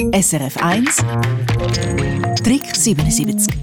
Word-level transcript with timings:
SRF 0.00 0.56
1 0.56 0.96
Trick 2.42 2.74
77 2.74 3.54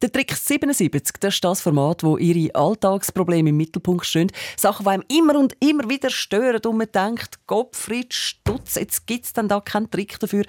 der 0.00 0.10
Trick 0.10 0.34
77, 0.34 1.16
das 1.20 1.34
ist 1.34 1.44
das 1.44 1.60
Format, 1.60 2.02
wo 2.02 2.16
Ihre 2.16 2.54
Alltagsprobleme 2.54 3.50
im 3.50 3.58
Mittelpunkt 3.58 4.06
stehen. 4.06 4.32
Sachen, 4.56 4.84
die 4.84 4.88
einem 4.88 5.04
immer 5.08 5.38
und 5.38 5.54
immer 5.60 5.90
wieder 5.90 6.08
stören 6.08 6.62
und 6.64 6.78
man 6.78 6.90
denkt, 6.90 7.46
Gottfried 7.46 8.14
Stutz, 8.14 8.76
jetzt 8.76 9.06
gibt 9.06 9.26
es 9.26 9.34
dann 9.34 9.48
da 9.48 9.60
keinen 9.60 9.90
Trick 9.90 10.18
dafür. 10.18 10.46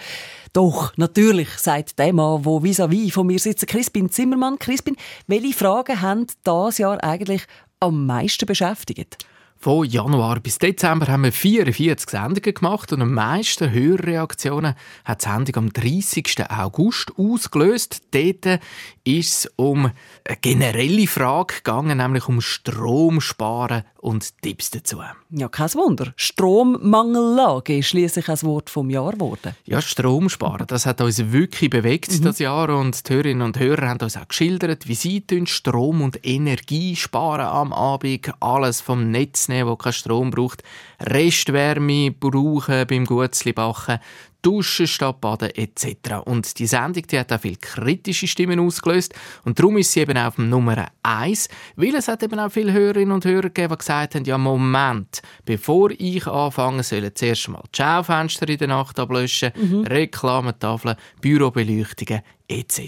Doch, 0.54 0.94
natürlich, 0.96 1.50
sagt 1.58 2.00
der 2.00 2.14
Mann, 2.14 2.44
der 2.44 2.64
vis-à-vis 2.64 3.12
von 3.12 3.28
mir 3.28 3.40
sitzt, 3.40 3.68
Crispin 3.68 4.10
Zimmermann. 4.10 4.60
Crispin, 4.60 4.96
welche 5.28 5.54
Fragen 5.54 6.02
haben 6.02 6.28
das 6.46 6.78
Jahr 6.78 7.04
eigentlich 7.04 7.42
am 7.82 8.06
meisten 8.06 8.46
beschäftigt? 8.46 9.26
Von 9.64 9.86
Januar 9.86 10.40
bis 10.40 10.58
Dezember 10.58 11.06
haben 11.06 11.24
wir 11.24 11.32
44 11.32 12.10
Sendungen 12.10 12.56
gemacht 12.56 12.92
und 12.94 13.02
am 13.04 13.14
meisten 13.14 13.72
Hörreaktionen 13.72 14.74
hat 15.06 15.22
die 15.22 15.30
Sendung 15.30 15.56
am 15.56 15.72
30. 15.72 16.50
August 16.50 17.12
ausgelöst. 17.16 18.02
Dort 18.10 18.60
ist 19.04 19.46
es 19.46 19.52
um 19.58 19.92
eine 20.26 20.38
generelle 20.42 21.06
Frage 21.06 21.58
gegangen, 21.58 22.00
nämlich 22.00 22.28
um 22.28 22.42
Strom 22.42 23.22
sparen 23.22 23.84
und 23.98 24.42
Tipps 24.42 24.72
dazu. 24.72 25.02
Ja, 25.30 25.48
kein 25.48 25.74
Wunder. 25.76 26.12
Strommangellage 26.16 27.78
ist 27.78 27.90
schließlich 27.90 28.30
ein 28.30 28.42
Wort 28.42 28.72
vom 28.72 28.90
Jahr 28.90 29.14
geworden. 29.14 29.56
Ja, 29.66 29.80
Strom 29.80 30.28
sparen, 30.30 30.66
das 30.68 30.88
hat 30.88 31.02
uns 31.02 31.32
wirklich 31.32 31.70
bewegt 31.70 32.12
mhm. 32.12 32.24
das 32.24 32.40
Jahr 32.40 32.70
und 32.76 33.08
die 33.08 33.14
Hörerinnen 33.14 33.44
und 33.44 33.60
Hörer 33.60 33.90
haben 33.90 34.02
uns 34.02 34.18
auch 34.18 34.28
geschildert, 34.28 34.88
wie 34.88 34.96
sie 34.96 35.24
Strom 35.46 36.02
und 36.02 36.26
Energie 36.26 36.96
sparen 36.96 37.46
am 37.46 37.74
Abend, 37.74 38.32
alles 38.40 38.82
vom 38.82 39.12
Netz 39.12 39.51
nehmen, 39.52 39.70
wo 39.70 39.76
kein 39.76 39.94
Strom 39.94 40.32
braucht, 40.32 40.64
Restwärme 41.00 42.12
brauchen 42.12 42.88
beim 42.88 43.06
Gutzlibachen, 43.06 44.00
Duschen 44.42 44.88
statt 44.88 45.22
Baden 45.22 45.52
etc. 45.56 46.26
Und 46.26 46.58
die 46.58 46.66
Sendung 46.66 47.06
die 47.06 47.20
hat 47.20 47.32
auch 47.32 47.40
viele 47.40 47.58
kritische 47.58 48.28
Stimmen 48.28 48.60
ausgelöst 48.60 49.14
und 49.44 49.60
darum 49.60 49.78
ist 49.78 49.92
sie 49.92 50.02
eben 50.02 50.18
auf 50.18 50.36
dem 50.36 50.50
Nummer 50.50 50.88
1, 51.04 51.48
weil 51.76 51.96
es 51.96 52.08
hat 52.08 52.24
eben 52.24 52.40
auch 52.40 52.52
viele 52.52 52.74
Hörerinnen 52.74 53.12
und 53.12 53.26
Hörer 53.26 53.44
gegeben, 53.44 53.74
die 53.74 53.78
gesagt 53.78 54.16
haben, 54.16 54.26
ja 54.26 54.38
Moment, 54.38 55.22
bevor 55.46 55.92
ich 55.92 56.26
anfange, 56.26 56.84
sollen 56.84 57.12
zuerst 57.14 57.50
mal 57.50 57.62
die 57.74 57.78
Schaufenster 57.78 58.50
in 58.50 58.58
der 58.58 58.68
Nacht 58.70 59.00
ablöschen, 59.00 59.52
mhm. 59.56 59.82
Reklametafeln, 59.82 60.96
Bürobeleuchtungen 61.22 62.22
etc. 62.48 62.82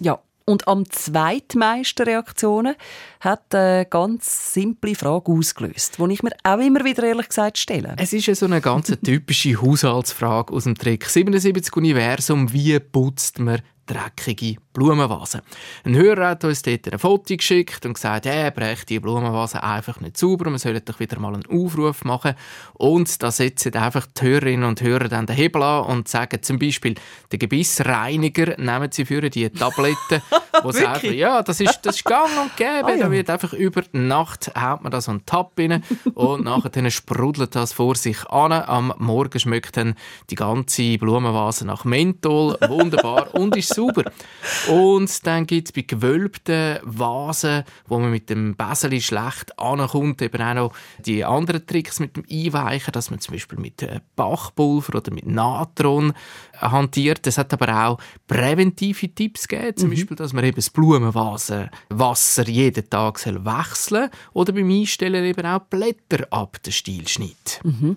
Ja, 0.00 0.20
und 0.50 0.66
am 0.66 0.88
zweitmeisten 0.90 2.04
Reaktionen 2.04 2.74
hat 3.20 3.54
eine 3.54 3.86
ganz 3.86 4.52
simple 4.52 4.94
Frage 4.94 5.30
ausgelöst, 5.30 5.98
die 5.98 6.12
ich 6.12 6.22
mir 6.22 6.32
auch 6.42 6.58
immer 6.58 6.84
wieder 6.84 7.04
ehrlich 7.04 7.28
gesagt 7.28 7.58
stelle. 7.58 7.94
Es 7.98 8.12
ist 8.12 8.34
so 8.34 8.46
eine 8.46 8.60
ganz 8.60 8.92
typische 9.04 9.60
Haushaltsfrage 9.62 10.52
aus 10.52 10.64
dem 10.64 10.74
Trick 10.74 11.04
77 11.04 11.76
Universum. 11.76 12.52
Wie 12.52 12.78
putzt 12.80 13.38
man 13.38 13.62
dreckige 13.86 14.60
Blumenvase. 14.72 15.42
Ein 15.84 15.96
Hörer 15.96 16.28
hat 16.28 16.44
uns 16.44 16.62
dort 16.62 16.92
ein 16.92 16.98
Foto 16.98 17.36
geschickt 17.36 17.84
und 17.84 17.94
gesagt, 17.94 18.26
er 18.26 18.50
bräuchte 18.52 18.86
die 18.86 19.00
Blumenvase 19.00 19.62
einfach 19.62 20.00
nicht 20.00 20.16
sauber, 20.16 20.50
wir 20.50 20.58
sollen 20.58 20.82
doch 20.84 21.00
wieder 21.00 21.18
mal 21.18 21.34
einen 21.34 21.46
Aufruf 21.46 22.04
machen. 22.04 22.34
Und 22.74 23.22
da 23.22 23.30
setzen 23.32 23.74
einfach 23.74 24.06
die 24.06 24.22
Hörerinnen 24.22 24.68
und 24.68 24.80
Hörer 24.80 25.08
dann 25.08 25.26
den 25.26 25.34
Hebel 25.34 25.62
an 25.62 25.86
und 25.86 26.08
sagen 26.08 26.42
zum 26.42 26.58
Beispiel, 26.58 26.94
den 27.32 27.38
Gebissreiniger 27.38 28.56
nehmen 28.58 28.92
sie 28.92 29.04
für 29.04 29.28
die 29.28 29.50
Tabletten, 29.50 30.22
wo 30.62 30.70
sie 30.70 30.86
einfach, 30.86 31.02
ja, 31.10 31.42
das 31.42 31.60
ist, 31.60 31.80
das 31.82 31.96
ist 31.96 32.04
gang 32.04 32.30
und 32.40 32.56
gäbe, 32.56 32.84
oh, 32.84 32.90
ja. 32.90 32.96
da 32.96 33.10
wird 33.10 33.28
einfach 33.28 33.52
über 33.52 33.82
die 33.82 33.98
Nacht 33.98 34.52
haut 34.54 34.82
man 34.82 34.92
da 34.92 35.00
so 35.00 35.10
einen 35.10 35.26
Tab 35.26 35.52
rein 35.58 35.82
und 36.14 36.44
nachher 36.44 36.90
sprudelt 36.90 37.54
das 37.54 37.72
vor 37.72 37.96
sich 37.96 38.24
an. 38.30 38.52
Am 38.52 38.94
Morgen 38.98 39.38
schmeckt 39.38 39.76
dann 39.76 39.94
die 40.30 40.34
ganze 40.34 40.96
Blumenvase 40.98 41.66
nach 41.66 41.84
Menthol, 41.84 42.56
wunderbar 42.68 43.34
und 43.34 43.56
ist 43.56 43.74
sauber. 43.80 44.12
Und 44.68 45.26
dann 45.26 45.46
gibt 45.46 45.68
es 45.68 45.72
bei 45.72 45.82
gewölbten 45.82 46.78
Vasen, 46.82 47.64
wo 47.86 47.98
man 47.98 48.10
mit 48.10 48.30
dem 48.30 48.56
Beseli 48.56 49.00
schlecht 49.00 49.58
ankommt, 49.58 50.22
eben 50.22 50.42
auch 50.42 50.54
noch 50.54 50.72
die 50.98 51.24
anderen 51.24 51.66
Tricks 51.66 52.00
mit 52.00 52.16
dem 52.16 52.24
Einweichen, 52.30 52.92
dass 52.92 53.10
man 53.10 53.20
zum 53.20 53.34
Beispiel 53.34 53.58
mit 53.58 53.82
äh, 53.82 54.00
Bachpulver 54.16 54.96
oder 54.96 55.12
mit 55.12 55.26
Natron 55.26 56.12
hantiert. 56.60 57.26
Es 57.26 57.38
hat 57.38 57.52
aber 57.52 57.86
auch 57.86 57.98
präventive 58.26 59.08
Tipps 59.14 59.48
gegeben, 59.48 59.76
zum 59.76 59.88
mhm. 59.88 59.94
Beispiel, 59.94 60.16
dass 60.16 60.32
man 60.32 60.44
eben 60.44 60.56
das 60.56 60.70
Blumenvasenwasser 60.70 62.48
jeden 62.48 62.88
Tag 62.88 63.18
soll 63.18 63.44
wechseln 63.44 64.10
oder 64.32 64.52
beim 64.52 64.70
Einstellen 64.70 65.24
eben 65.24 65.46
auch 65.46 65.60
Blätter 65.60 66.26
ab 66.30 66.62
den 66.62 66.72
Stiel 66.72 67.08
schneidet. 67.08 67.60
Mhm. 67.62 67.96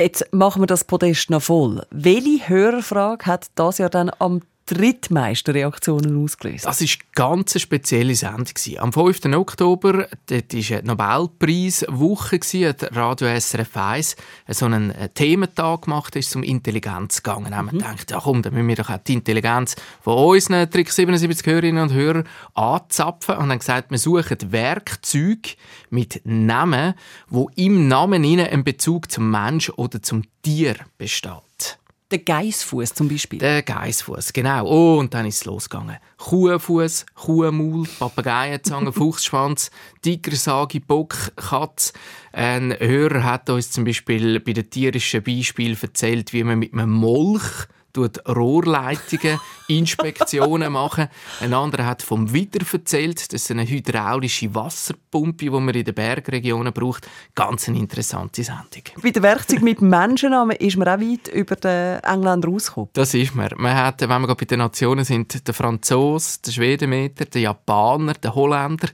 Jetzt 0.00 0.32
machen 0.32 0.62
wir 0.62 0.66
das 0.66 0.84
Podest 0.84 1.28
noch 1.30 1.42
voll. 1.42 1.84
Welche 1.90 2.48
Hörerfrage 2.48 3.26
hat 3.26 3.48
das 3.56 3.78
ja 3.78 3.88
dann 3.88 4.12
am 4.20 4.42
drittmeisten 4.68 5.54
Reaktionen 5.54 6.22
ausgelöst. 6.22 6.66
Das 6.66 6.80
war 6.80 6.88
ganz 7.14 7.54
eine 7.54 7.60
spezielle 7.60 8.14
Sendung. 8.14 8.46
Am 8.78 8.92
5. 8.92 9.24
Oktober, 9.34 10.08
dort 10.26 10.54
war 10.54 10.78
eine 10.78 10.86
Nobelpreiswoche, 10.86 12.68
hat 12.68 12.96
Radio 12.96 13.28
SRF 13.40 13.76
1 13.76 14.16
so 14.48 14.66
einen 14.66 14.90
äh, 14.90 15.08
Thementag 15.08 15.82
gemacht, 15.82 16.16
ist 16.16 16.30
zum 16.30 16.42
Intelligenz 16.42 17.22
gegangen. 17.22 17.50
Da 17.50 17.56
haben 17.56 17.66
wir 17.66 17.74
mhm. 17.74 17.78
gedacht, 17.78 18.10
ja 18.10 18.20
komm, 18.22 18.42
dann 18.42 18.54
müssen 18.54 18.68
wir 18.68 18.76
doch 18.76 18.90
auch 18.90 18.98
die 18.98 19.14
Intelligenz 19.14 19.76
von 20.02 20.18
unseren 20.18 20.70
Trick 20.70 20.92
77 20.92 21.46
Hörerinnen 21.46 21.82
und 21.82 21.92
Hörern 21.92 22.24
anzapfen. 22.54 23.36
Und 23.36 23.48
dann 23.48 23.58
gesagt, 23.58 23.90
wir 23.90 23.98
suchen 23.98 24.52
Werkzeuge 24.52 25.56
mit 25.90 26.20
Namen, 26.24 26.94
wo 27.28 27.50
im 27.56 27.88
Namen 27.88 28.24
einen 28.24 28.64
Bezug 28.64 29.10
zum 29.10 29.30
Mensch 29.30 29.70
oder 29.70 30.02
zum 30.02 30.24
Tier 30.42 30.76
besteht. 30.98 31.78
Der 32.10 32.20
Geissfuß 32.20 32.94
zum 32.94 33.08
Beispiel. 33.08 33.38
Der 33.38 33.62
Geissfuß, 33.62 34.32
genau. 34.32 34.64
Oh, 34.66 34.98
und 34.98 35.12
dann 35.12 35.26
ist 35.26 35.36
es 35.36 35.44
losgegangen. 35.44 35.98
Kuhfuß, 36.16 37.04
Kuhmaul, 37.14 37.86
Papageienzange, 37.98 38.92
Fuchsschwanz, 38.94 39.70
Tigersage, 40.00 40.80
Bock, 40.80 41.14
Katz. 41.36 41.92
Ein 42.32 42.74
Hörer 42.78 43.24
hat 43.24 43.50
uns 43.50 43.70
zum 43.70 43.84
Beispiel 43.84 44.40
bei 44.40 44.54
den 44.54 44.70
tierischen 44.70 45.22
Beispielen 45.22 45.76
erzählt, 45.80 46.32
wie 46.32 46.44
man 46.44 46.58
mit 46.58 46.72
einem 46.72 46.90
Molch 46.90 47.68
Rohrleitungen 47.96 49.40
Inspektionen 49.68 50.72
machen. 50.72 51.08
Ein 51.40 51.52
anderer 51.52 51.86
hat 51.86 52.02
vom 52.02 52.32
Wider 52.32 52.64
erzählt. 52.72 53.32
Das 53.32 53.42
ist 53.42 53.50
eine 53.50 53.68
hydraulische 53.68 54.54
Wasserpumpe, 54.54 55.44
die 55.44 55.50
man 55.50 55.68
in 55.74 55.84
den 55.84 55.94
Bergregionen 55.94 56.72
braucht. 56.72 57.06
Ganz 57.34 57.68
eine 57.68 57.78
interessante 57.78 58.42
Sendung. 58.42 58.82
Bei 59.02 59.10
den 59.10 59.22
Werkzeugen 59.22 59.64
mit 59.64 59.82
Menschennamen 59.82 60.56
ist 60.56 60.76
man 60.76 60.88
auch 60.88 61.00
weit 61.00 61.28
über 61.28 61.56
den 61.56 62.00
Engländer 62.02 62.48
rausgekommen. 62.48 62.90
Das 62.94 63.12
ist 63.12 63.34
man. 63.34 63.50
Man 63.56 63.76
hat, 63.76 64.00
wenn 64.00 64.22
wir 64.22 64.34
bei 64.34 64.46
den 64.46 64.58
Nationen 64.58 65.04
sind, 65.04 65.46
der 65.46 65.54
Franzose, 65.54 66.38
der 66.46 66.52
Schwedenmeter, 66.52 67.26
der 67.26 67.40
Japaner, 67.42 68.14
der 68.14 68.34
Holländer 68.34 68.88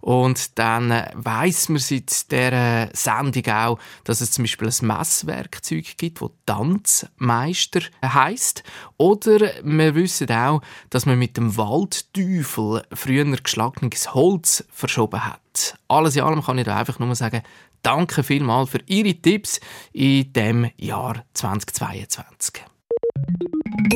und 0.00 0.58
dann 0.58 0.90
äh, 0.90 1.10
weiß 1.14 1.68
man 1.70 1.78
seit 1.78 2.30
dieser 2.30 2.88
Sendung 2.94 3.46
auch, 3.52 3.78
dass 4.04 4.20
es 4.20 4.32
zum 4.32 4.44
Beispiel 4.44 4.68
ein 4.68 4.86
Messwerkzeug 4.86 5.96
gibt, 5.98 6.22
das 6.22 6.30
Tanzmeister 6.46 7.80
heißt. 8.02 8.62
Oder 8.96 9.52
wir 9.62 9.94
wissen 9.94 10.19
auch, 10.28 10.62
dass 10.90 11.06
man 11.06 11.18
mit 11.18 11.36
dem 11.36 11.56
Waldteufel 11.56 12.82
früher 12.92 13.24
geschlagenes 13.24 14.14
Holz 14.14 14.64
verschoben 14.70 15.24
hat. 15.24 15.78
Alles 15.88 16.16
in 16.16 16.22
allem 16.22 16.42
kann 16.42 16.58
ich 16.58 16.64
da 16.64 16.76
einfach 16.76 16.98
nur 16.98 17.14
sagen, 17.14 17.42
danke 17.82 18.22
vielmals 18.22 18.70
für 18.70 18.80
Ihre 18.86 19.14
Tipps 19.14 19.60
in 19.92 20.32
dem 20.32 20.70
Jahr 20.76 21.24
2022. 21.34 22.64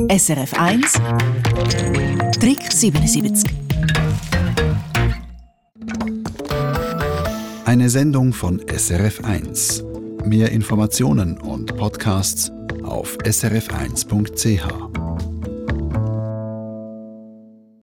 SRF 0.08 0.54
1 0.54 0.92
Trick 2.40 2.72
77 2.72 3.50
Eine 7.64 7.90
Sendung 7.90 8.32
von 8.32 8.60
SRF1. 8.60 9.82
Mehr 10.24 10.52
Informationen 10.52 11.38
und 11.38 11.76
Podcasts 11.76 12.52
auf 12.84 13.18
srf1.ch. 13.18 15.03